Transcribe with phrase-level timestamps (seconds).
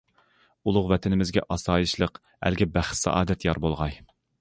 [0.69, 2.19] ئۇلۇغ ۋەتىنىمىزگە ئاسايىشلىق،
[2.49, 4.05] ئەلگە بەخت- سائادەت يار بولغاي!